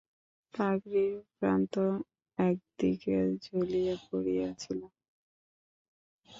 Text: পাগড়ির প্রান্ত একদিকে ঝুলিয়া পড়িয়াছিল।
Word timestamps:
পাগড়ির 0.53 1.13
প্রান্ত 1.37 1.73
একদিকে 2.37 3.15
ঝুলিয়া 3.43 3.95
পড়িয়াছিল। 4.07 4.79